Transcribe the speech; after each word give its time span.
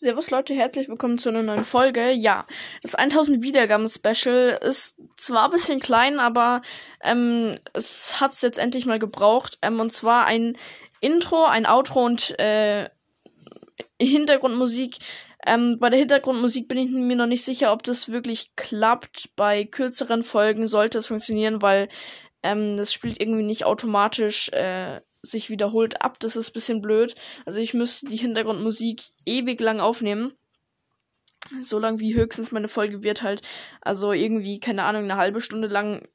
Servus 0.00 0.30
Leute, 0.30 0.54
herzlich 0.54 0.88
willkommen 0.88 1.18
zu 1.18 1.28
einer 1.28 1.42
neuen 1.42 1.64
Folge. 1.64 2.12
Ja, 2.12 2.46
das 2.82 2.94
1000 2.94 3.42
Wiedergaben 3.42 3.88
Special 3.88 4.56
ist 4.62 4.96
zwar 5.16 5.46
ein 5.46 5.50
bisschen 5.50 5.80
klein, 5.80 6.20
aber 6.20 6.62
ähm, 7.02 7.56
es 7.72 8.20
hat 8.20 8.30
es 8.30 8.40
jetzt 8.42 8.60
endlich 8.60 8.86
mal 8.86 9.00
gebraucht. 9.00 9.58
Ähm, 9.60 9.80
und 9.80 9.92
zwar 9.92 10.24
ein 10.26 10.56
Intro, 11.00 11.46
ein 11.46 11.66
Outro 11.66 12.04
und 12.04 12.38
äh, 12.38 12.88
Hintergrundmusik. 14.00 14.98
Ähm, 15.44 15.78
bei 15.80 15.90
der 15.90 15.98
Hintergrundmusik 15.98 16.68
bin 16.68 16.78
ich 16.78 16.90
mir 16.90 17.16
noch 17.16 17.26
nicht 17.26 17.44
sicher, 17.44 17.72
ob 17.72 17.82
das 17.82 18.08
wirklich 18.08 18.54
klappt. 18.54 19.30
Bei 19.34 19.64
kürzeren 19.64 20.22
Folgen 20.22 20.68
sollte 20.68 20.98
es 20.98 21.08
funktionieren, 21.08 21.60
weil 21.60 21.88
ähm, 22.44 22.76
das 22.76 22.92
spielt 22.92 23.20
irgendwie 23.20 23.42
nicht 23.42 23.64
automatisch 23.64 24.48
äh, 24.50 25.00
sich 25.30 25.50
wiederholt 25.50 26.02
ab. 26.02 26.18
Das 26.20 26.36
ist 26.36 26.50
ein 26.50 26.52
bisschen 26.52 26.80
blöd. 26.80 27.14
Also 27.46 27.58
ich 27.58 27.74
müsste 27.74 28.06
die 28.06 28.16
Hintergrundmusik 28.16 29.02
ewig 29.26 29.60
lang 29.60 29.80
aufnehmen. 29.80 30.32
So 31.62 31.78
lang 31.78 32.00
wie 32.00 32.14
höchstens 32.14 32.52
meine 32.52 32.68
Folge 32.68 33.02
wird 33.02 33.22
halt. 33.22 33.42
Also 33.80 34.12
irgendwie, 34.12 34.60
keine 34.60 34.84
Ahnung, 34.84 35.04
eine 35.04 35.16
halbe 35.16 35.40
Stunde 35.40 35.68
lang 35.68 36.08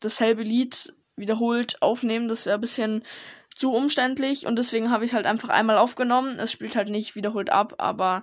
dasselbe 0.00 0.42
Lied 0.42 0.92
wiederholt 1.16 1.80
aufnehmen. 1.82 2.28
Das 2.28 2.46
wäre 2.46 2.58
ein 2.58 2.60
bisschen 2.60 3.04
zu 3.54 3.72
umständlich 3.72 4.46
und 4.46 4.58
deswegen 4.58 4.90
habe 4.90 5.04
ich 5.04 5.12
halt 5.12 5.26
einfach 5.26 5.48
einmal 5.50 5.76
aufgenommen. 5.76 6.36
Es 6.38 6.52
spielt 6.52 6.76
halt 6.76 6.88
nicht 6.88 7.14
wiederholt 7.14 7.50
ab, 7.50 7.74
aber 7.78 8.22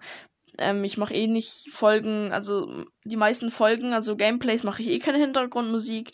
ähm, 0.57 0.83
ich 0.83 0.97
mache 0.97 1.13
eh 1.13 1.27
nicht 1.27 1.69
Folgen, 1.71 2.31
also 2.31 2.85
die 3.03 3.17
meisten 3.17 3.51
Folgen, 3.51 3.93
also 3.93 4.15
Gameplays 4.15 4.63
mache 4.63 4.81
ich 4.81 4.89
eh 4.89 4.99
keine 4.99 5.19
Hintergrundmusik 5.19 6.11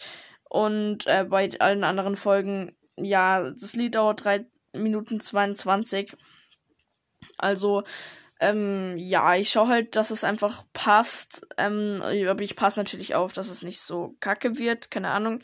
und 0.50 1.08
äh, 1.08 1.26
bei 1.30 1.50
allen 1.60 1.84
anderen 1.84 2.16
Folgen 2.16 2.76
ja, 2.98 3.52
das 3.52 3.74
Lied 3.74 3.96
dauert 3.96 4.24
3 4.24 4.46
Minuten 4.74 5.20
22. 5.20 6.16
Also, 7.38 7.84
ähm, 8.40 8.96
ja, 8.98 9.36
ich 9.36 9.50
schaue 9.50 9.68
halt, 9.68 9.96
dass 9.96 10.12
es 10.12 10.24
einfach 10.24 10.64
passt. 10.74 11.48
Ähm, 11.58 12.02
aber 12.02 12.42
ich 12.44 12.56
passe 12.56 12.80
natürlich 12.80 13.16
auf, 13.16 13.34
dass 13.34 13.50
es 13.50 13.62
nicht 13.62 13.80
so 13.80 14.16
kacke 14.20 14.58
wird. 14.58 14.92
Keine 14.92 15.10
Ahnung. 15.12 15.40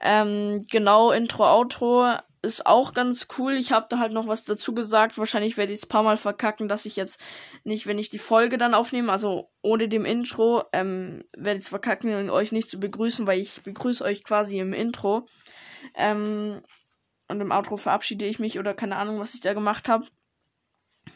Ähm, 0.00 0.64
genau, 0.70 1.12
Intro, 1.12 1.46
Outro 1.46 2.16
ist 2.42 2.66
auch 2.66 2.92
ganz 2.92 3.28
cool. 3.38 3.52
Ich 3.52 3.70
habe 3.70 3.86
da 3.88 3.98
halt 4.00 4.12
noch 4.12 4.26
was 4.26 4.44
dazu 4.44 4.74
gesagt. 4.74 5.16
Wahrscheinlich 5.16 5.56
werde 5.56 5.72
ich 5.72 5.78
es 5.80 5.86
paar 5.86 6.02
Mal 6.02 6.16
verkacken, 6.16 6.68
dass 6.68 6.86
ich 6.86 6.96
jetzt 6.96 7.20
nicht, 7.62 7.86
wenn 7.86 8.00
ich 8.00 8.10
die 8.10 8.18
Folge 8.18 8.58
dann 8.58 8.74
aufnehme, 8.74 9.12
also 9.12 9.48
ohne 9.62 9.88
dem 9.88 10.04
Intro, 10.04 10.64
ähm, 10.72 11.22
werde 11.36 11.58
ich 11.58 11.64
es 11.64 11.68
verkacken, 11.68 12.30
euch 12.30 12.50
nicht 12.50 12.68
zu 12.68 12.80
begrüßen, 12.80 13.28
weil 13.28 13.38
ich 13.38 13.62
begrüße 13.62 14.02
euch 14.04 14.24
quasi 14.24 14.58
im 14.58 14.72
Intro. 14.72 15.28
Ähm, 15.94 16.62
und 17.28 17.40
im 17.40 17.52
Outro 17.52 17.76
verabschiede 17.76 18.26
ich 18.26 18.38
mich 18.38 18.58
oder 18.58 18.74
keine 18.74 18.96
Ahnung, 18.96 19.18
was 19.18 19.34
ich 19.34 19.40
da 19.40 19.54
gemacht 19.54 19.88
habe. 19.88 20.06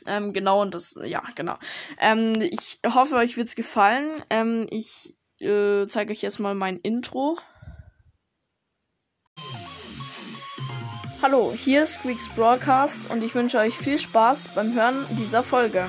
Ähm, 0.06 0.32
genau, 0.32 0.62
und 0.62 0.74
das, 0.74 0.96
ja, 1.04 1.22
genau. 1.34 1.56
Ähm, 1.98 2.34
ich 2.40 2.80
hoffe, 2.86 3.16
euch 3.16 3.36
wird's 3.36 3.54
gefallen. 3.54 4.22
Ähm, 4.30 4.66
ich 4.70 5.14
äh, 5.40 5.86
zeige 5.88 6.12
euch 6.12 6.22
jetzt 6.22 6.40
mal 6.40 6.54
mein 6.54 6.76
Intro. 6.76 7.38
Hallo, 11.22 11.52
hier 11.56 11.82
ist 11.82 11.94
Squeaks 11.94 12.28
Broadcast 12.28 13.10
und 13.10 13.24
ich 13.24 13.34
wünsche 13.34 13.58
euch 13.58 13.76
viel 13.76 13.98
Spaß 13.98 14.54
beim 14.54 14.74
Hören 14.74 15.04
dieser 15.18 15.42
Folge. 15.42 15.88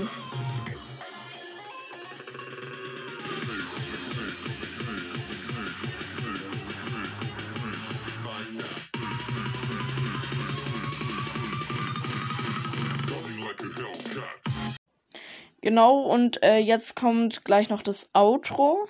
Genau, 15.68 16.00
und 16.00 16.42
äh, 16.44 16.60
jetzt 16.60 16.96
kommt 16.96 17.44
gleich 17.44 17.68
noch 17.68 17.82
das 17.82 18.10
Outro. 18.14 18.88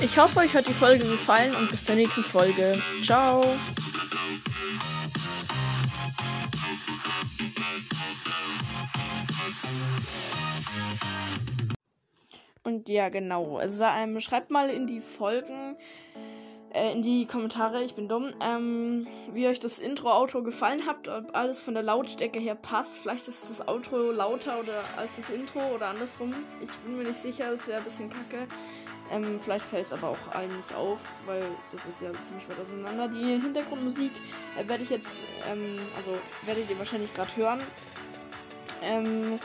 Ich 0.00 0.16
hoffe, 0.16 0.38
euch 0.38 0.54
hat 0.54 0.68
die 0.68 0.72
Folge 0.72 1.02
gefallen 1.02 1.56
und 1.56 1.68
bis 1.72 1.86
zur 1.86 1.96
nächsten 1.96 2.22
Folge. 2.22 2.80
Ciao. 3.02 3.42
Ja, 12.90 13.08
genau. 13.08 13.58
Also, 13.58 13.84
ähm, 13.84 14.18
schreibt 14.18 14.50
mal 14.50 14.68
in 14.68 14.88
die 14.88 15.00
Folgen, 15.00 15.76
äh, 16.74 16.92
in 16.92 17.02
die 17.02 17.24
Kommentare, 17.24 17.84
ich 17.84 17.94
bin 17.94 18.08
dumm, 18.08 18.32
ähm, 18.40 19.06
wie 19.32 19.46
euch 19.46 19.60
das 19.60 19.78
Intro-Outro 19.78 20.42
gefallen 20.42 20.86
hat, 20.86 21.06
ob 21.06 21.36
alles 21.36 21.60
von 21.60 21.74
der 21.74 21.84
Lautstärke 21.84 22.40
her 22.40 22.56
passt. 22.56 22.98
Vielleicht 22.98 23.28
ist 23.28 23.48
das 23.48 23.68
Outro 23.68 24.10
lauter 24.10 24.58
oder 24.58 24.82
als 24.96 25.14
das 25.16 25.30
Intro 25.30 25.60
oder 25.72 25.86
andersrum. 25.86 26.34
Ich 26.60 26.70
bin 26.78 26.96
mir 26.96 27.04
nicht 27.04 27.22
sicher, 27.22 27.52
das 27.52 27.68
wäre 27.68 27.78
ein 27.78 27.84
bisschen 27.84 28.10
kacke. 28.10 28.48
Ähm, 29.12 29.38
vielleicht 29.38 29.64
fällt 29.64 29.86
es 29.86 29.92
aber 29.92 30.08
auch 30.08 30.34
allen 30.34 30.56
nicht 30.56 30.74
auf, 30.74 30.98
weil 31.26 31.42
das 31.70 31.84
ist 31.86 32.02
ja 32.02 32.10
ziemlich 32.24 32.48
weit 32.48 32.58
auseinander. 32.58 33.06
Die 33.06 33.40
Hintergrundmusik 33.40 34.12
äh, 34.58 34.66
werde 34.68 34.82
ich 34.82 34.90
jetzt, 34.90 35.16
ähm, 35.48 35.78
also 35.96 36.12
werdet 36.44 36.68
ihr 36.68 36.78
wahrscheinlich 36.78 37.14
gerade 37.14 37.36
hören. 37.36 37.60
Ähm, 38.82 39.38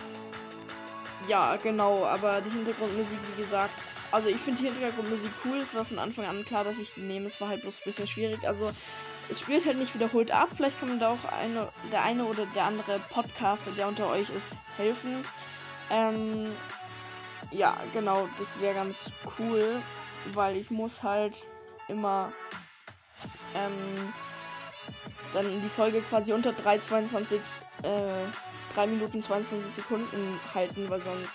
ja, 1.27 1.57
genau, 1.57 2.05
aber 2.05 2.41
die 2.41 2.51
Hintergrundmusik, 2.51 3.17
wie 3.35 3.41
gesagt, 3.41 3.73
also 4.11 4.29
ich 4.29 4.37
finde 4.37 4.61
die 4.61 4.69
Hintergrundmusik 4.69 5.31
cool. 5.45 5.57
Es 5.57 5.75
war 5.75 5.85
von 5.85 5.99
Anfang 5.99 6.25
an 6.25 6.45
klar, 6.45 6.63
dass 6.63 6.79
ich 6.79 6.93
die 6.93 7.01
nehme. 7.01 7.27
Es 7.27 7.41
war 7.41 7.49
halt 7.49 7.61
bloß 7.61 7.79
ein 7.79 7.83
bisschen 7.83 8.07
schwierig. 8.07 8.47
Also 8.47 8.71
es 9.29 9.39
spielt 9.39 9.65
halt 9.65 9.77
nicht 9.77 9.93
wiederholt 9.93 10.31
ab. 10.31 10.49
Vielleicht 10.55 10.79
kann 10.79 10.89
man 10.89 10.99
da 10.99 11.09
auch 11.09 11.33
eine, 11.41 11.69
der 11.91 12.03
eine 12.03 12.23
oder 12.25 12.45
der 12.55 12.65
andere 12.65 12.99
Podcaster, 13.09 13.71
der 13.71 13.87
unter 13.87 14.07
euch 14.09 14.29
ist, 14.29 14.55
helfen. 14.77 15.25
Ähm, 15.89 16.47
ja, 17.51 17.75
genau, 17.93 18.27
das 18.39 18.61
wäre 18.61 18.75
ganz 18.75 18.95
cool, 19.39 19.81
weil 20.33 20.57
ich 20.57 20.71
muss 20.71 21.03
halt 21.03 21.43
immer 21.87 22.31
ähm, 23.55 24.13
dann 25.33 25.61
die 25.61 25.69
Folge 25.69 26.01
quasi 26.01 26.33
unter 26.33 26.51
3,22 26.51 27.39
äh, 27.83 28.73
3 28.75 28.87
Minuten 28.87 29.21
22 29.21 29.75
Sekunden 29.75 30.39
halten, 30.53 30.89
weil 30.89 31.01
sonst 31.01 31.33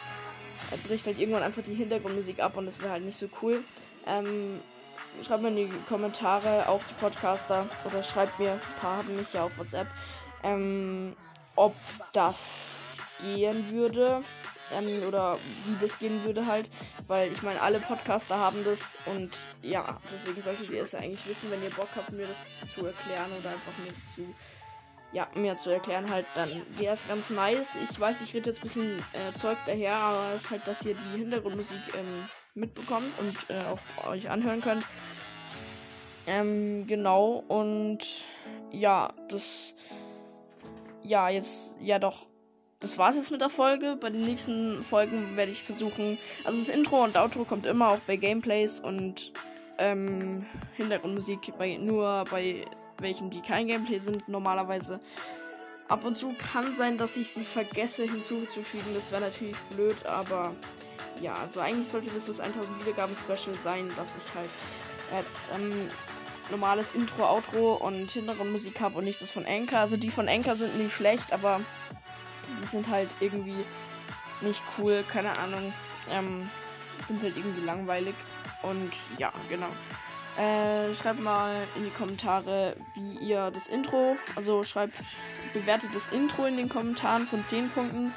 äh, 0.70 0.76
bricht 0.86 1.06
halt 1.06 1.18
irgendwann 1.18 1.42
einfach 1.42 1.62
die 1.62 1.74
Hintergrundmusik 1.74 2.40
ab 2.40 2.56
und 2.56 2.66
das 2.66 2.80
wäre 2.80 2.90
halt 2.90 3.04
nicht 3.04 3.18
so 3.18 3.28
cool. 3.42 3.62
Ähm, 4.06 4.60
schreibt 5.22 5.42
mir 5.42 5.48
in 5.48 5.56
die 5.56 5.70
Kommentare, 5.88 6.68
auch 6.68 6.80
die 6.88 6.94
Podcaster, 6.94 7.66
oder 7.84 8.02
schreibt 8.02 8.38
mir, 8.38 8.52
ein 8.52 8.60
paar 8.80 8.98
haben 8.98 9.16
mich 9.16 9.32
ja 9.32 9.44
auf 9.44 9.58
WhatsApp, 9.58 9.88
ähm, 10.42 11.16
ob 11.56 11.74
das 12.12 12.80
gehen 13.22 13.70
würde. 13.70 14.22
Ähm, 14.72 15.02
oder 15.08 15.36
wie 15.66 15.76
das 15.80 15.98
gehen 15.98 16.24
würde 16.24 16.46
halt. 16.46 16.68
Weil 17.08 17.32
ich 17.32 17.42
meine, 17.42 17.60
alle 17.60 17.80
Podcaster 17.80 18.38
haben 18.38 18.64
das 18.64 18.80
und 19.06 19.32
ja, 19.62 19.98
deswegen 20.12 20.40
solltet 20.40 20.70
ihr 20.70 20.82
es 20.82 20.94
eigentlich 20.94 21.26
wissen, 21.26 21.50
wenn 21.50 21.62
ihr 21.62 21.70
Bock 21.70 21.88
habt, 21.96 22.12
mir 22.12 22.26
das 22.26 22.72
zu 22.72 22.86
erklären 22.86 23.30
oder 23.38 23.50
einfach 23.50 23.72
mir 23.84 23.92
zu 24.14 24.32
ja, 25.12 25.28
mir 25.34 25.56
zu 25.56 25.70
erklären 25.70 26.10
halt, 26.10 26.26
dann 26.34 26.48
wäre 26.76 26.94
es 26.94 27.08
ganz 27.08 27.30
nice. 27.30 27.76
Ich 27.90 27.98
weiß, 27.98 28.22
ich 28.22 28.34
rede 28.34 28.50
jetzt 28.50 28.58
ein 28.58 28.62
bisschen 28.62 28.98
äh, 29.12 29.38
Zeug 29.38 29.56
daher, 29.66 29.94
aber 29.94 30.22
es 30.36 30.42
ist 30.42 30.50
halt, 30.50 30.66
dass 30.66 30.84
ihr 30.84 30.94
die 30.94 31.18
Hintergrundmusik 31.20 31.94
ähm, 31.94 32.24
mitbekommt 32.54 33.12
und 33.18 33.36
äh, 33.48 33.60
auch 33.72 34.08
euch 34.08 34.30
anhören 34.30 34.60
könnt. 34.60 34.84
Ähm, 36.26 36.86
genau, 36.86 37.44
und 37.48 38.24
ja, 38.70 39.12
das. 39.28 39.74
Ja, 41.02 41.28
jetzt, 41.28 41.74
ja 41.80 41.98
doch. 41.98 42.26
Das 42.78 42.98
war's 42.98 43.16
jetzt 43.16 43.30
mit 43.30 43.40
der 43.40 43.50
Folge. 43.50 43.96
Bei 44.00 44.10
den 44.10 44.22
nächsten 44.22 44.82
Folgen 44.82 45.36
werde 45.36 45.50
ich 45.50 45.62
versuchen. 45.62 46.18
Also 46.44 46.58
das 46.58 46.68
Intro 46.74 47.02
und 47.02 47.16
Outro 47.16 47.44
kommt 47.44 47.66
immer 47.66 47.88
auch 47.88 47.98
bei 48.00 48.16
Gameplays 48.16 48.80
und 48.80 49.32
ähm, 49.78 50.46
Hintergrundmusik 50.76 51.52
bei, 51.58 51.76
nur 51.76 52.24
bei 52.30 52.66
welchen, 53.02 53.30
die 53.30 53.40
kein 53.40 53.66
Gameplay 53.66 53.98
sind, 53.98 54.28
normalerweise. 54.28 55.00
Ab 55.88 56.04
und 56.04 56.16
zu 56.16 56.34
kann 56.34 56.74
sein, 56.74 56.98
dass 56.98 57.16
ich 57.16 57.30
sie 57.30 57.44
vergesse 57.44 58.04
hinzuzufügen. 58.04 58.94
Das 58.94 59.10
wäre 59.10 59.22
natürlich 59.22 59.56
blöd, 59.74 60.06
aber 60.06 60.52
ja, 61.20 61.34
also 61.34 61.60
eigentlich 61.60 61.88
sollte 61.88 62.10
das 62.10 62.26
das 62.26 62.40
1000 62.40 62.80
Wiedergaben 62.80 63.16
Special 63.16 63.56
sein, 63.62 63.90
dass 63.96 64.10
ich 64.16 64.34
halt 64.34 64.50
jetzt 65.16 65.48
ähm, 65.54 65.90
normales 66.50 66.94
Intro, 66.94 67.24
Outro 67.24 67.74
und 67.74 68.10
Hintergrundmusik 68.10 68.80
habe 68.80 68.98
und 68.98 69.04
nicht 69.04 69.20
das 69.20 69.30
von 69.30 69.44
Anchor. 69.46 69.80
Also 69.80 69.96
die 69.96 70.10
von 70.10 70.28
Anchor 70.28 70.56
sind 70.56 70.78
nicht 70.78 70.94
schlecht, 70.94 71.32
aber 71.32 71.60
die 72.60 72.66
sind 72.66 72.88
halt 72.88 73.08
irgendwie 73.20 73.64
nicht 74.40 74.62
cool, 74.78 75.04
keine 75.08 75.36
Ahnung. 75.38 75.72
Ähm, 76.10 76.48
sind 77.06 77.22
halt 77.22 77.36
irgendwie 77.36 77.64
langweilig. 77.64 78.14
Und 78.62 78.92
ja, 79.18 79.32
genau. 79.48 79.68
Äh, 80.40 80.94
schreibt 80.94 81.20
mal 81.20 81.54
in 81.76 81.84
die 81.84 81.90
Kommentare, 81.90 82.74
wie 82.94 83.26
ihr 83.26 83.50
das 83.50 83.68
Intro, 83.68 84.16
also 84.36 84.64
schreibt, 84.64 84.94
bewertet 85.52 85.90
das 85.94 86.08
Intro 86.08 86.46
in 86.46 86.56
den 86.56 86.70
Kommentaren 86.70 87.26
von 87.26 87.44
10 87.44 87.68
Punkten. 87.68 88.10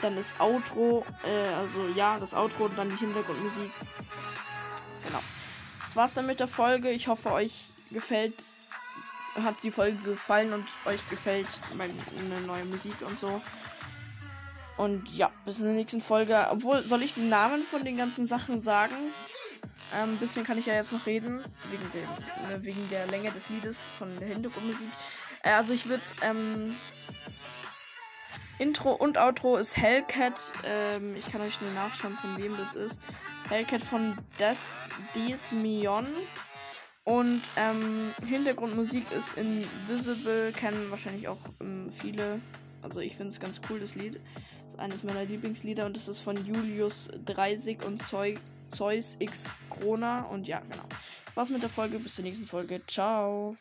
Dann 0.00 0.16
das 0.16 0.40
Outro, 0.40 1.04
äh, 1.24 1.54
also 1.54 1.86
ja, 1.94 2.18
das 2.18 2.32
Outro 2.32 2.64
und 2.64 2.78
dann 2.78 2.88
die 2.88 2.96
Hintergrundmusik. 2.96 3.70
Genau. 5.04 5.18
Das 5.84 5.96
war's 5.96 6.14
dann 6.14 6.24
mit 6.24 6.40
der 6.40 6.48
Folge. 6.48 6.90
Ich 6.90 7.08
hoffe, 7.08 7.30
euch 7.32 7.74
gefällt, 7.90 8.34
hat 9.34 9.62
die 9.62 9.70
Folge 9.70 9.98
gefallen 10.02 10.54
und 10.54 10.64
euch 10.86 11.06
gefällt 11.10 11.48
meine 11.76 11.92
neue 12.46 12.64
Musik 12.64 12.96
und 13.06 13.18
so. 13.18 13.42
Und 14.78 15.10
ja, 15.14 15.30
bis 15.44 15.58
in 15.58 15.64
der 15.64 15.74
nächsten 15.74 16.00
Folge. 16.00 16.46
Obwohl, 16.50 16.82
soll 16.82 17.02
ich 17.02 17.12
die 17.12 17.28
Namen 17.28 17.62
von 17.62 17.84
den 17.84 17.98
ganzen 17.98 18.24
Sachen 18.24 18.60
sagen? 18.60 18.94
Ähm, 19.94 20.14
ein 20.14 20.18
bisschen 20.18 20.44
kann 20.44 20.58
ich 20.58 20.66
ja 20.66 20.74
jetzt 20.74 20.92
noch 20.92 21.06
reden, 21.06 21.40
wegen, 21.70 21.90
dem, 21.92 22.48
ne, 22.48 22.64
wegen 22.64 22.90
der 22.90 23.06
Länge 23.06 23.30
des 23.30 23.48
Liedes, 23.50 23.80
von 23.98 24.08
der 24.18 24.28
Hintergrundmusik. 24.28 24.88
Äh, 25.42 25.50
also 25.50 25.72
ich 25.72 25.88
würde, 25.88 26.02
ähm, 26.22 26.74
Intro 28.58 28.92
und 28.92 29.18
Outro 29.18 29.56
ist 29.56 29.76
Hellcat. 29.76 30.34
Ähm, 30.64 31.14
ich 31.14 31.30
kann 31.30 31.40
euch 31.42 31.60
nur 31.60 31.70
nachschauen, 31.72 32.14
von 32.14 32.36
wem 32.42 32.56
das 32.56 32.74
ist. 32.74 33.00
Hellcat 33.48 33.82
von 33.82 34.16
Des, 34.38 34.88
Des 35.14 35.52
Mion. 35.52 36.06
Und 37.04 37.42
ähm, 37.56 38.12
Hintergrundmusik 38.26 39.04
ist 39.12 39.36
Invisible, 39.36 40.52
kennen 40.52 40.90
wahrscheinlich 40.90 41.28
auch 41.28 41.38
ähm, 41.60 41.88
viele. 41.88 42.40
Also 42.82 43.00
ich 43.00 43.16
finde 43.16 43.30
es 43.30 43.38
ganz 43.38 43.60
cool, 43.68 43.78
das 43.78 43.94
Lied. 43.94 44.18
Das 44.64 44.72
ist 44.74 44.78
eines 44.80 45.04
meiner 45.04 45.24
Lieblingslieder 45.24 45.86
und 45.86 45.96
das 45.96 46.08
ist 46.08 46.20
von 46.20 46.44
Julius 46.44 47.10
Dreisig 47.24 47.84
und 47.84 48.04
Zeug 48.08 48.40
Zeus 48.70 49.16
X 49.18 49.50
Krona. 49.70 50.22
Und 50.22 50.46
ja, 50.46 50.60
genau. 50.60 50.84
Was 51.34 51.50
mit 51.50 51.62
der 51.62 51.70
Folge. 51.70 51.98
Bis 51.98 52.14
zur 52.14 52.24
nächsten 52.24 52.46
Folge. 52.46 52.80
Ciao. 52.86 53.56